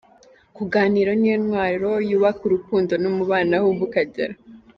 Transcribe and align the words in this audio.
Kuganira 0.55 1.11
niyo 1.15 1.37
ntwaro 1.45 1.91
yubaka 2.09 2.41
urukundo 2.47 2.93
n’umubano 3.01 3.51
aho 3.57 3.65
uva 3.71 3.83
ukagera. 3.87 4.33